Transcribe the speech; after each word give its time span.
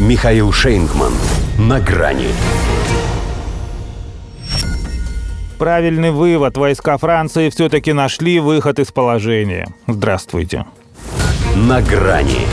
Михаил 0.00 0.50
Шейнгман. 0.50 1.12
На 1.58 1.78
грани. 1.78 2.28
Правильный 5.58 6.10
вывод. 6.10 6.56
Войска 6.56 6.96
Франции 6.96 7.50
все-таки 7.50 7.92
нашли 7.92 8.40
выход 8.40 8.78
из 8.78 8.90
положения. 8.92 9.68
Здравствуйте. 9.86 10.64
На 11.54 11.82
грани. 11.82 12.46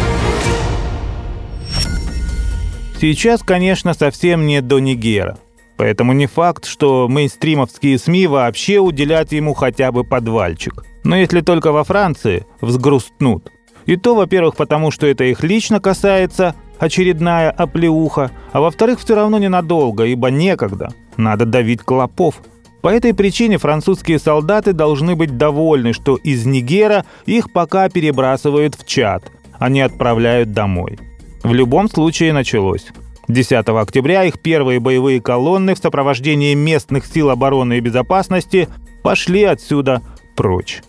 Сейчас, 2.99 3.41
конечно, 3.43 3.93
совсем 3.93 4.45
не 4.45 4.61
до 4.61 4.79
Нигера. 4.79 5.37
Поэтому 5.77 6.11
не 6.11 6.25
факт, 6.25 6.65
что 6.65 7.07
мейнстримовские 7.07 7.97
СМИ 7.97 8.27
вообще 8.27 8.79
уделят 8.79 9.31
ему 9.31 9.53
хотя 9.53 9.93
бы 9.93 10.03
подвальчик. 10.03 10.83
Но 11.05 11.15
если 11.15 11.39
только 11.39 11.71
во 11.71 11.85
Франции 11.85 12.45
взгрустнут. 12.59 13.49
И 13.85 13.95
то, 13.95 14.15
во-первых, 14.15 14.57
потому 14.57 14.91
что 14.91 15.07
это 15.07 15.23
их 15.23 15.43
лично 15.43 15.79
касается, 15.79 16.55
очередная 16.79 17.51
оплеуха, 17.51 18.31
а 18.51 18.61
во-вторых, 18.61 18.99
все 18.99 19.15
равно 19.15 19.37
ненадолго, 19.37 20.05
ибо 20.05 20.29
некогда. 20.29 20.89
Надо 21.17 21.45
давить 21.45 21.81
клопов. 21.81 22.35
По 22.81 22.89
этой 22.89 23.13
причине 23.13 23.57
французские 23.57 24.19
солдаты 24.19 24.73
должны 24.73 25.15
быть 25.15 25.37
довольны, 25.37 25.93
что 25.93 26.15
из 26.15 26.45
Нигера 26.45 27.05
их 27.25 27.51
пока 27.51 27.89
перебрасывают 27.89 28.75
в 28.75 28.85
чат, 28.85 29.23
а 29.59 29.69
не 29.69 29.81
отправляют 29.81 30.51
домой. 30.51 30.99
В 31.43 31.53
любом 31.53 31.89
случае 31.89 32.33
началось. 32.33 32.87
10 33.27 33.67
октября 33.67 34.23
их 34.23 34.39
первые 34.39 34.79
боевые 34.79 35.21
колонны 35.21 35.75
в 35.75 35.79
сопровождении 35.79 36.53
местных 36.53 37.05
сил 37.05 37.29
обороны 37.29 37.77
и 37.77 37.81
безопасности 37.81 38.69
пошли 39.03 39.43
отсюда 39.43 40.01
прочь. 40.35 40.81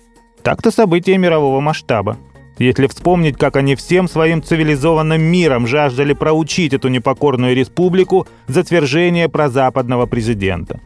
Так-то 0.43 0.71
события 0.71 1.19
мирового 1.19 1.61
масштаба. 1.61 2.17
Если 2.59 2.89
вспомнить, 2.89 3.37
как 3.37 3.57
они 3.57 3.77
всем 3.77 4.09
своим 4.09 4.43
цивилизованным 4.43 5.23
миром 5.23 5.67
жаждали 5.67 6.13
проучить 6.13 6.75
эту 6.75 6.89
непокорную 6.89 7.55
республику 7.55 8.27
за 8.49 8.65
свержение 8.65 9.29
прозападного 9.29 10.07
президента. 10.07 10.81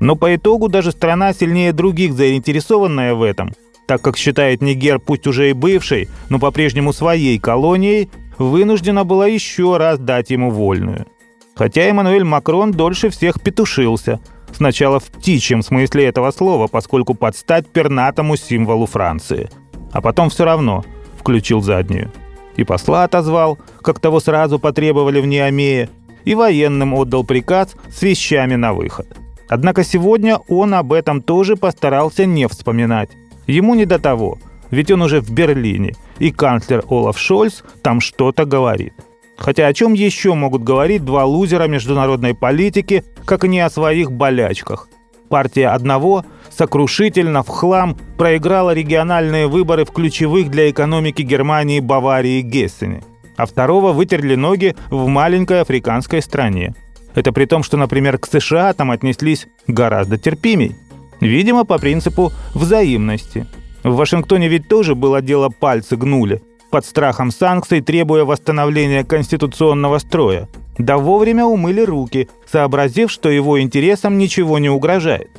Но 0.00 0.16
по 0.16 0.34
итогу 0.34 0.68
даже 0.68 0.90
страна 0.90 1.34
сильнее 1.34 1.72
других 1.72 2.14
заинтересованная 2.14 3.14
в 3.14 3.22
этом, 3.22 3.52
так 3.86 4.00
как 4.00 4.16
считает 4.16 4.62
Нигер 4.62 5.00
пусть 5.00 5.26
уже 5.26 5.50
и 5.50 5.52
бывшей, 5.52 6.08
но 6.30 6.38
по-прежнему 6.38 6.92
своей 6.92 7.38
колонией, 7.38 8.08
вынуждена 8.38 9.04
была 9.04 9.26
еще 9.26 9.76
раз 9.76 9.98
дать 9.98 10.30
ему 10.30 10.50
вольную. 10.50 11.06
Хотя 11.54 11.82
Эммануэль 11.82 12.24
Макрон 12.24 12.70
дольше 12.72 13.10
всех 13.10 13.42
петушился. 13.42 14.20
Сначала 14.52 15.00
в 15.00 15.06
птичьем 15.06 15.62
смысле 15.62 16.06
этого 16.06 16.30
слова, 16.30 16.68
поскольку 16.68 17.14
подстать 17.14 17.66
пернатому 17.68 18.36
символу 18.36 18.86
Франции. 18.86 19.50
А 19.92 20.00
потом 20.00 20.30
все 20.30 20.44
равно 20.44 20.84
включил 21.28 21.60
заднюю. 21.60 22.10
И 22.56 22.64
посла 22.64 23.04
отозвал, 23.04 23.58
как 23.82 24.00
того 24.00 24.18
сразу 24.18 24.58
потребовали 24.58 25.20
в 25.20 25.26
Неомее, 25.26 25.90
и 26.24 26.34
военным 26.34 26.94
отдал 26.94 27.22
приказ 27.22 27.76
с 27.88 28.00
вещами 28.02 28.56
на 28.56 28.72
выход. 28.72 29.06
Однако 29.48 29.84
сегодня 29.84 30.38
он 30.48 30.72
об 30.72 30.92
этом 30.92 31.20
тоже 31.20 31.56
постарался 31.56 32.24
не 32.24 32.48
вспоминать. 32.48 33.10
Ему 33.46 33.74
не 33.74 33.84
до 33.84 33.98
того– 33.98 34.38
ведь 34.70 34.90
он 34.90 35.02
уже 35.02 35.20
в 35.20 35.30
Берлине, 35.30 35.94
и 36.18 36.30
канцлер 36.30 36.84
Олаф 36.88 37.18
Шольц 37.18 37.62
там 37.82 38.00
что-то 38.00 38.44
говорит. 38.44 38.92
Хотя 39.36 39.66
о 39.66 39.72
чем 39.72 39.94
еще 39.94 40.34
могут 40.34 40.62
говорить 40.62 41.04
два 41.04 41.24
лузера 41.24 41.68
международной 41.68 42.34
политики, 42.34 43.04
как 43.24 43.44
не 43.44 43.60
о 43.60 43.70
своих 43.70 44.10
болячках? 44.10 44.88
Партия 45.28 45.68
одного 45.68 46.24
сокрушительно 46.50 47.42
в 47.42 47.48
хлам 47.48 47.96
проиграла 48.16 48.72
региональные 48.74 49.46
выборы 49.46 49.84
в 49.84 49.92
ключевых 49.92 50.50
для 50.50 50.70
экономики 50.70 51.22
Германии 51.22 51.80
Баварии 51.80 52.38
и 52.38 52.42
Гессене, 52.42 53.02
а 53.36 53.46
второго 53.46 53.92
вытерли 53.92 54.34
ноги 54.34 54.74
в 54.90 55.06
маленькой 55.06 55.62
африканской 55.62 56.22
стране. 56.22 56.74
Это 57.14 57.32
при 57.32 57.46
том, 57.46 57.62
что, 57.62 57.76
например, 57.76 58.18
к 58.18 58.26
США 58.26 58.72
там 58.72 58.90
отнеслись 58.90 59.46
гораздо 59.66 60.18
терпимей. 60.18 60.76
Видимо, 61.20 61.64
по 61.64 61.78
принципу 61.78 62.32
взаимности– 62.54 63.46
в 63.84 63.94
Вашингтоне 63.94 64.48
ведь 64.48 64.68
тоже 64.68 64.94
было 64.94 65.22
дело 65.22 65.48
пальцы 65.48 65.96
гнули, 65.96 66.42
под 66.70 66.84
страхом 66.84 67.30
санкций 67.30 67.80
требуя 67.80 68.24
восстановления 68.24 69.04
конституционного 69.04 69.98
строя. 69.98 70.48
Да 70.78 70.96
вовремя 70.96 71.44
умыли 71.44 71.80
руки, 71.80 72.28
сообразив, 72.50 73.10
что 73.10 73.28
его 73.28 73.60
интересам 73.60 74.16
ничего 74.16 74.58
не 74.58 74.70
угрожает. 74.70 75.30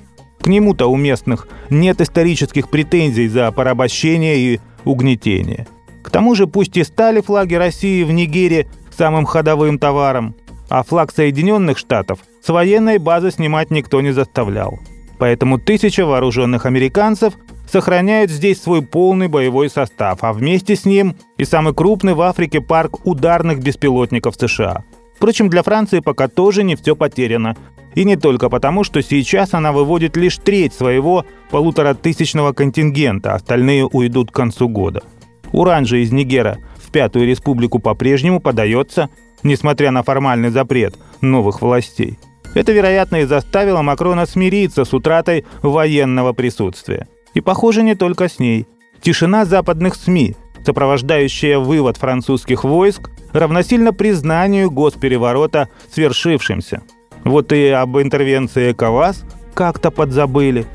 К 0.41 0.47
нему-то 0.47 0.87
у 0.87 0.95
местных 0.95 1.47
нет 1.69 2.01
исторических 2.01 2.69
претензий 2.69 3.27
за 3.27 3.51
порабощение 3.51 4.37
и 4.37 4.59
угнетение. 4.85 5.67
К 6.03 6.09
тому 6.09 6.35
же 6.35 6.47
пусть 6.47 6.77
и 6.77 6.83
стали 6.83 7.21
флаги 7.21 7.55
России 7.55 8.03
в 8.03 8.11
Нигере 8.11 8.67
самым 8.97 9.25
ходовым 9.25 9.79
товаром, 9.79 10.35
а 10.69 10.83
флаг 10.83 11.11
Соединенных 11.11 11.77
Штатов 11.77 12.19
с 12.43 12.49
военной 12.49 12.97
базы 12.97 13.31
снимать 13.31 13.71
никто 13.71 14.01
не 14.01 14.11
заставлял. 14.11 14.79
Поэтому 15.17 15.59
тысяча 15.59 16.05
вооруженных 16.05 16.65
американцев 16.65 17.33
сохраняют 17.69 18.31
здесь 18.31 18.61
свой 18.61 18.81
полный 18.81 19.27
боевой 19.27 19.69
состав, 19.69 20.23
а 20.23 20.33
вместе 20.33 20.75
с 20.75 20.85
ним 20.85 21.15
и 21.37 21.43
самый 21.43 21.73
крупный 21.73 22.13
в 22.13 22.21
Африке 22.21 22.61
парк 22.61 23.05
ударных 23.05 23.59
беспилотников 23.61 24.35
США. 24.35 24.83
Впрочем, 25.19 25.49
для 25.49 25.63
Франции 25.63 25.99
пока 25.99 26.29
тоже 26.29 26.63
не 26.63 26.77
все 26.77 26.95
потеряно. 26.95 27.57
И 27.93 28.05
не 28.05 28.15
только 28.15 28.49
потому, 28.49 28.85
что 28.85 29.01
сейчас 29.01 29.53
она 29.53 29.73
выводит 29.73 30.15
лишь 30.15 30.37
треть 30.37 30.73
своего 30.73 31.25
полуторатысячного 31.51 32.53
контингента, 32.53 33.33
остальные 33.33 33.85
уйдут 33.85 34.31
к 34.31 34.35
концу 34.35 34.69
года. 34.69 35.03
Уран 35.51 35.85
же 35.85 36.01
из 36.01 36.13
Нигера 36.13 36.59
в 36.81 36.89
Пятую 36.91 37.27
Республику 37.27 37.79
по-прежнему 37.79 38.39
подается, 38.39 39.09
несмотря 39.43 39.91
на 39.91 40.03
формальный 40.03 40.51
запрет 40.51 40.95
новых 41.19 41.61
властей. 41.61 42.17
Это, 42.55 42.71
вероятно, 42.71 43.17
и 43.17 43.25
заставило 43.25 43.81
Макрона 43.81 44.25
смириться 44.25 44.85
с 44.85 44.93
утратой 44.93 45.45
военного 45.61 46.31
присутствия. 46.31 47.09
И, 47.33 47.41
похоже, 47.41 47.83
не 47.83 47.95
только 47.95 48.29
с 48.29 48.39
ней. 48.39 48.67
Тишина 49.01 49.43
западных 49.43 49.95
СМИ, 49.95 50.37
сопровождающая 50.65 51.59
вывод 51.59 51.97
французских 51.97 52.63
войск, 52.63 53.09
равносильно 53.33 53.93
признанию 53.93 54.71
госпереворота 54.71 55.69
свершившимся. 55.91 56.81
Вот 57.23 57.51
и 57.51 57.67
об 57.67 57.97
интервенции 57.97 58.73
КАВАС 58.73 59.23
как-то 59.53 59.91
подзабыли. 59.91 60.65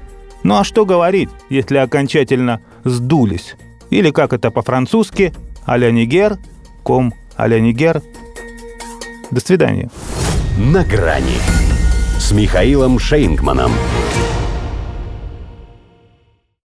Ну 0.43 0.56
а 0.59 0.65
что 0.65 0.84
говорить, 0.84 1.31
если 1.49 1.78
окончательно 1.78 2.61
сдулись? 2.84 3.56
Или 3.91 4.11
как 4.11 4.33
это 4.33 4.50
по-французски 4.50 5.33
«а-ля 5.65 5.91
Нигер», 5.91 6.39
«ком 6.83 7.15
а-ля 7.37 7.61
Нигер». 7.61 8.03
До 9.31 9.41
свидания. 9.41 9.91
«На 10.59 10.84
грани» 10.84 11.39
с 12.19 12.33
Михаилом 12.33 12.99
Шейнгманом. 12.99 13.72